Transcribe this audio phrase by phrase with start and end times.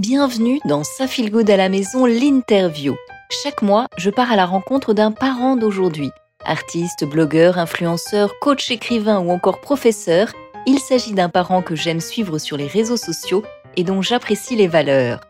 [0.00, 2.96] Bienvenue dans Ça Feel Good à la maison, l'interview.
[3.42, 6.10] Chaque mois, je pars à la rencontre d'un parent d'aujourd'hui.
[6.42, 10.32] Artiste, blogueur, influenceur, coach écrivain ou encore professeur,
[10.66, 13.42] il s'agit d'un parent que j'aime suivre sur les réseaux sociaux
[13.76, 15.20] et dont j'apprécie les valeurs.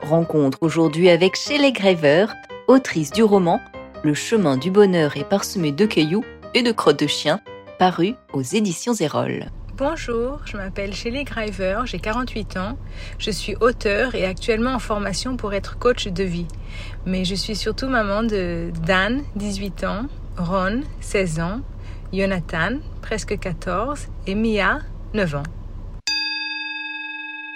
[0.00, 2.26] Rencontre aujourd'hui avec Shelley Graver,
[2.68, 3.60] autrice du roman
[4.04, 6.24] Le chemin du bonheur est parsemé de cailloux
[6.54, 7.40] et de crottes de chien,
[7.80, 9.50] paru aux éditions Erol.
[9.80, 12.76] Bonjour, je m'appelle Shelley Graver, j'ai 48 ans,
[13.18, 16.46] je suis auteur et actuellement en formation pour être coach de vie.
[17.06, 20.02] Mais je suis surtout maman de Dan, 18 ans,
[20.36, 21.60] Ron, 16 ans,
[22.12, 24.80] Jonathan, presque 14, et Mia,
[25.14, 25.42] 9 ans.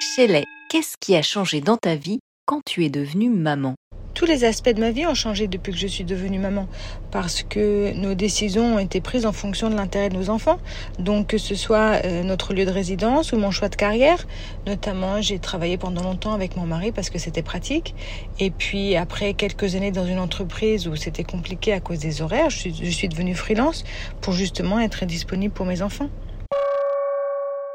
[0.00, 3.74] Shelley, qu'est-ce qui a changé dans ta vie quand tu es devenue maman?
[4.14, 6.68] Tous les aspects de ma vie ont changé depuis que je suis devenue maman,
[7.10, 10.58] parce que nos décisions ont été prises en fonction de l'intérêt de nos enfants.
[10.98, 14.24] Donc que ce soit euh, notre lieu de résidence ou mon choix de carrière,
[14.66, 17.94] notamment j'ai travaillé pendant longtemps avec mon mari parce que c'était pratique.
[18.38, 22.50] Et puis après quelques années dans une entreprise où c'était compliqué à cause des horaires,
[22.50, 23.84] je suis, je suis devenue freelance
[24.20, 26.08] pour justement être disponible pour mes enfants.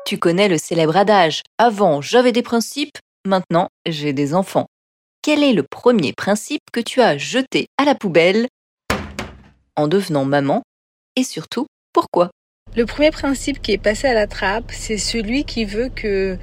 [0.06, 4.69] Tu connais le célèbre adage Avant j'avais des principes, maintenant j'ai des enfants
[5.30, 8.48] quel est le premier principe que tu as jeté à la poubelle
[9.76, 10.64] en devenant maman
[11.16, 12.32] et surtout pourquoi?
[12.76, 16.40] Le premier principe qui est passé à la trappe, c'est celui qui veut que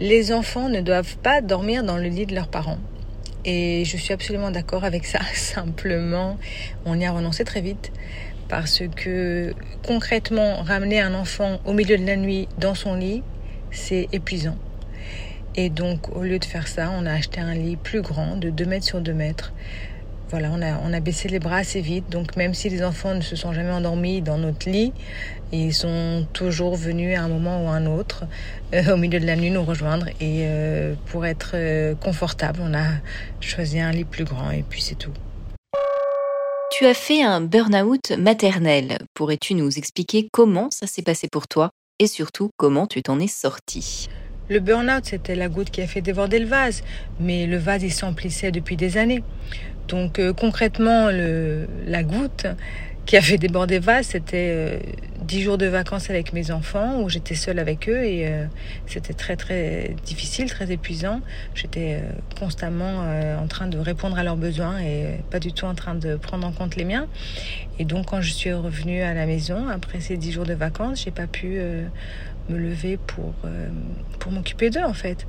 [0.00, 2.80] les enfants ne doivent pas dormir dans le lit de leurs parents.
[3.44, 5.20] Et je suis absolument d'accord avec ça.
[5.36, 6.36] Simplement,
[6.84, 7.92] on y a renoncé très vite
[8.48, 9.54] parce que
[9.86, 13.22] concrètement, ramener un enfant au milieu de la nuit dans son lit,
[13.70, 14.56] c'est épuisant.
[15.56, 18.50] Et donc, au lieu de faire ça, on a acheté un lit plus grand, de
[18.50, 19.52] 2 mètres sur 2 mètres.
[20.28, 22.10] Voilà, on a, on a baissé les bras assez vite.
[22.10, 24.92] Donc, même si les enfants ne se sont jamais endormis dans notre lit,
[25.52, 28.24] ils sont toujours venus à un moment ou à un autre,
[28.74, 30.08] euh, au milieu de la nuit, nous rejoindre.
[30.20, 32.86] Et euh, pour être euh, confortable, on a
[33.40, 35.12] choisi un lit plus grand et puis c'est tout.
[36.72, 38.98] Tu as fait un burn-out maternel.
[39.14, 43.28] Pourrais-tu nous expliquer comment ça s'est passé pour toi et surtout comment tu t'en es
[43.28, 44.08] sorti
[44.48, 46.82] le burn-out, c'était la goutte qui a fait déborder le vase,
[47.20, 49.22] mais le vase, il s'emplissait depuis des années.
[49.88, 51.08] Donc euh, concrètement,
[51.86, 52.46] la goutte
[53.06, 54.78] qui a fait déborder le vase, c'était euh,
[55.26, 58.46] dix jours de vacances avec mes enfants, où j'étais seule avec eux, et euh,
[58.86, 61.20] c'était très très difficile, très épuisant.
[61.54, 62.00] J'étais
[62.38, 63.04] constamment
[63.40, 66.46] en train de répondre à leurs besoins et pas du tout en train de prendre
[66.46, 67.06] en compte les miens.
[67.78, 71.02] Et donc quand je suis revenue à la maison, après ces dix jours de vacances,
[71.04, 71.58] j'ai pas pu
[72.48, 73.68] me lever pour, euh,
[74.18, 75.26] pour m'occuper d'eux en fait.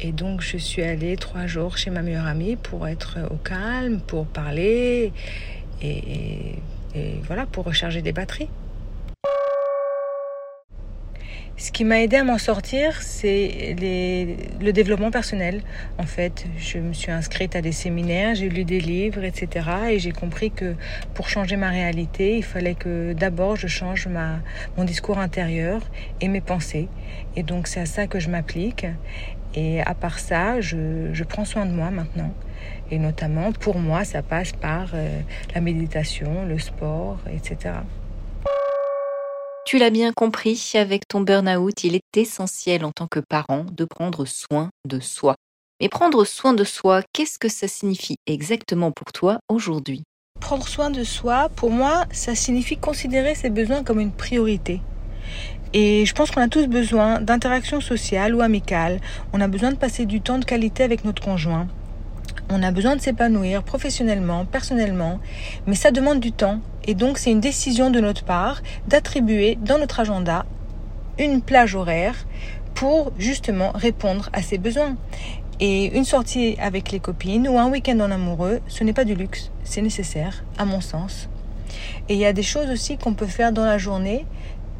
[0.00, 4.00] Et donc je suis allée trois jours chez ma meilleure amie pour être au calme,
[4.00, 5.12] pour parler
[5.82, 6.56] et
[7.22, 8.48] voilà, pour recharger des batteries.
[11.60, 13.74] Ce qui m'a aidé à m'en sortir, c'est
[14.60, 15.62] le développement personnel.
[15.98, 19.68] En fait, je me suis inscrite à des séminaires, j'ai lu des livres, etc.
[19.90, 20.76] Et j'ai compris que
[21.14, 24.38] pour changer ma réalité, il fallait que d'abord je change ma,
[24.76, 25.80] mon discours intérieur
[26.20, 26.86] et mes pensées.
[27.34, 28.86] Et donc c'est à ça que je m'applique.
[29.56, 32.32] Et à part ça, je, je, prends soin de moi maintenant.
[32.92, 35.20] Et notamment, pour moi, ça passe par euh,
[35.56, 37.74] la méditation, le sport, etc.
[39.68, 43.84] Tu l'as bien compris, avec ton burn-out, il est essentiel en tant que parent de
[43.84, 45.34] prendre soin de soi.
[45.78, 50.04] Mais prendre soin de soi, qu'est-ce que ça signifie exactement pour toi aujourd'hui?
[50.40, 54.80] Prendre soin de soi, pour moi, ça signifie considérer ses besoins comme une priorité.
[55.74, 59.02] Et je pense qu'on a tous besoin d'interaction sociale ou amicale.
[59.34, 61.68] On a besoin de passer du temps de qualité avec notre conjoint.
[62.50, 65.20] On a besoin de s'épanouir professionnellement, personnellement,
[65.66, 66.60] mais ça demande du temps.
[66.84, 70.46] Et donc c'est une décision de notre part d'attribuer dans notre agenda
[71.18, 72.14] une plage horaire
[72.74, 74.96] pour justement répondre à ces besoins.
[75.60, 79.14] Et une sortie avec les copines ou un week-end en amoureux, ce n'est pas du
[79.14, 81.28] luxe, c'est nécessaire, à mon sens.
[82.08, 84.24] Et il y a des choses aussi qu'on peut faire dans la journée,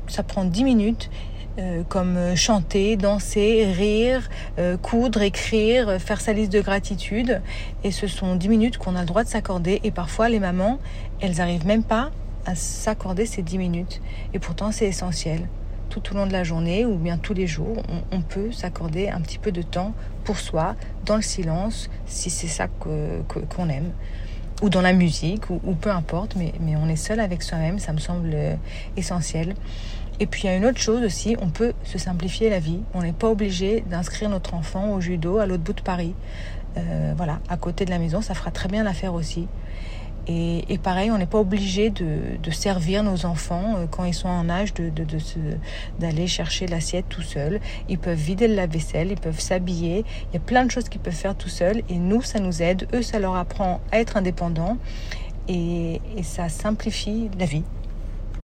[0.06, 1.10] ça prend 10 minutes,
[1.58, 4.28] euh, comme euh, chanter, danser, rire,
[4.60, 7.41] euh, coudre, écrire, faire sa liste de gratitude.
[7.83, 9.80] Et ce sont 10 minutes qu'on a le droit de s'accorder.
[9.83, 10.78] Et parfois, les mamans,
[11.21, 12.10] elles n'arrivent même pas
[12.47, 14.00] à s'accorder ces 10 minutes.
[14.34, 15.48] Et pourtant, c'est essentiel.
[15.91, 19.21] Tout au long de la journée ou bien tous les jours, on, peut s'accorder un
[19.21, 23.91] petit peu de temps pour soi, dans le silence, si c'est ça qu'on aime
[24.60, 27.98] ou dans la musique, ou, peu importe, mais, on est seul avec soi-même, ça me
[27.98, 28.36] semble
[28.97, 29.54] essentiel.
[30.20, 32.80] Et puis il y a une autre chose aussi, on peut se simplifier la vie.
[32.94, 36.15] On n'est pas obligé d'inscrire notre enfant au judo à l'autre bout de Paris.
[36.76, 39.47] Euh, voilà, à côté de la maison, ça fera très bien l'affaire aussi.
[40.30, 44.50] Et, pareil, on n'est pas obligé de, servir nos enfants euh, quand ils sont en
[44.50, 47.60] âge d'aller de, chercher l'assiette tout seul.
[47.88, 50.04] Ils peuvent vider le lave-vaisselle, ils peuvent s'habiller.
[50.30, 51.82] Il y a plein de choses qu'ils peuvent faire tout seuls.
[51.88, 52.86] Et nous, ça nous aide.
[52.92, 54.76] Eux, ça leur apprend à être indépendants.
[55.48, 57.64] Et, et ça simplifie la vie.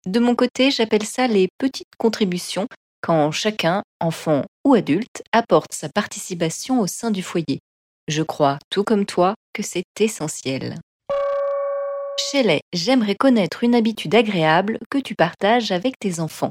[0.05, 2.67] De mon côté, j'appelle ça les petites contributions
[3.03, 7.61] quand chacun, enfant ou adulte, apporte sa participation au sein du foyer.
[8.09, 10.75] Je crois, tout comme toi, que c'est essentiel.
[12.19, 16.51] Shelley, j'aimerais connaître une habitude agréable que tu partages avec tes enfants.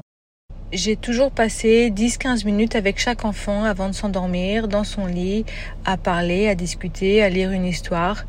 [0.72, 5.44] J'ai toujours passé 10-15 minutes avec chaque enfant avant de s'endormir dans son lit,
[5.84, 8.24] à parler, à discuter, à lire une histoire.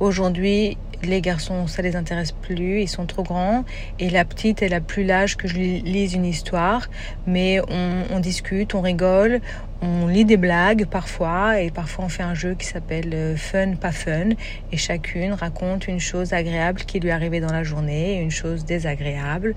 [0.00, 3.64] Aujourd'hui, les garçons, ça les intéresse plus, ils sont trop grands.
[3.98, 6.88] Et la petite, elle a plus l'âge que je lise une histoire.
[7.26, 9.40] Mais on, discute, on rigole,
[9.82, 11.60] on lit des blagues parfois.
[11.60, 14.30] Et parfois, on fait un jeu qui s'appelle euh, Fun, pas fun.
[14.72, 18.64] Et chacune raconte une chose agréable qui lui est arrivée dans la journée, une chose
[18.64, 19.54] désagréable.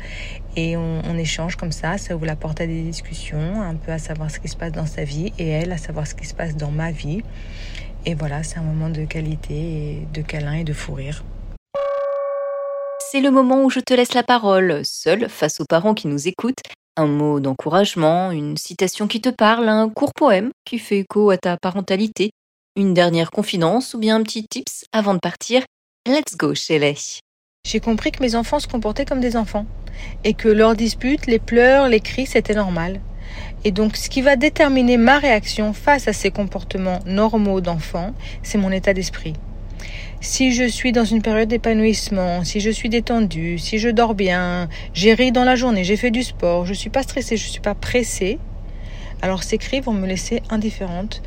[0.56, 1.98] Et on, échange comme ça.
[1.98, 4.72] Ça ouvre la porte à des discussions, un peu à savoir ce qui se passe
[4.72, 5.34] dans sa vie.
[5.40, 7.24] Et elle, à savoir ce qui se passe dans ma vie.
[8.06, 11.26] Et voilà, c'est un moment de qualité, de câlin et de fou rire.
[13.18, 16.28] C'est le moment où je te laisse la parole, seul face aux parents qui nous
[16.28, 16.62] écoutent.
[16.98, 21.38] Un mot d'encouragement, une citation qui te parle, un court poème qui fait écho à
[21.38, 22.30] ta parentalité,
[22.76, 25.64] une dernière confidence ou bien un petit tips avant de partir.
[26.08, 26.94] Let's go, Shelley.
[27.68, 29.66] J'ai compris que mes enfants se comportaient comme des enfants
[30.24, 33.02] et que leurs disputes, les pleurs, les cris, c'était normal.
[33.64, 38.60] Et donc, ce qui va déterminer ma réaction face à ces comportements normaux d'enfants, c'est
[38.60, 39.34] mon état d'esprit
[40.20, 44.68] si je suis dans une période d'épanouissement, si je suis détendue, si je dors bien,
[44.94, 47.46] j'ai ri dans la journée, j'ai fait du sport, je ne suis pas stressée, je
[47.46, 48.40] ne suis pas pressée,
[49.22, 51.22] alors ces cris vont me laisser indifférente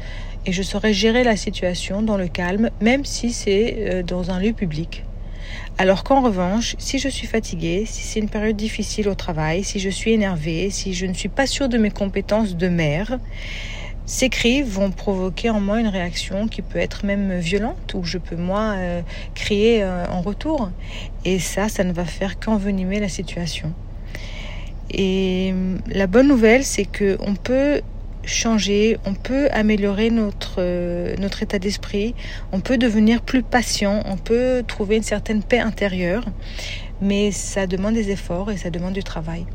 [0.46, 4.40] et je saurai gérer la situation dans le calme, même si c'est euh, dans un
[4.40, 5.04] lieu public.
[5.78, 9.80] Alors qu'en revanche, si je suis fatiguée, si c'est une période difficile au travail, si
[9.80, 13.18] je suis énervée, si je ne suis pas sûre de mes compétences de mère,
[14.06, 18.18] ces cris vont provoquer en moi une réaction qui peut être même violente, ou je
[18.18, 19.02] peux moi euh,
[19.34, 20.70] crier euh, en retour.
[21.24, 23.72] Et ça, ça ne va faire qu'envenimer la situation.
[24.90, 27.82] Et hum, la bonne nouvelle, c'est que on peut
[28.24, 32.14] changer, on peut améliorer notre, euh, notre état d'esprit,
[32.52, 36.24] on peut devenir plus patient, on peut trouver une certaine paix intérieure,
[37.00, 39.46] mais ça demande des efforts et ça demande du travail.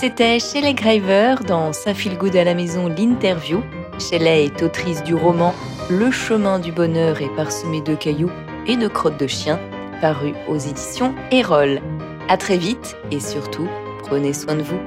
[0.00, 3.64] C'était Shelley Graver dans Sa Feel Good à la maison l'interview.
[3.98, 5.52] Shelley est autrice du roman
[5.90, 8.30] Le chemin du bonheur est parsemé de cailloux
[8.68, 9.58] et de crottes de chien,
[10.00, 11.80] paru aux éditions Erol.
[12.28, 13.66] À très vite et surtout,
[14.04, 14.78] prenez soin de vous.